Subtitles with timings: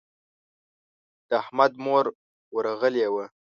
[1.29, 2.05] د احمد مور
[2.55, 3.25] ورغلې وه.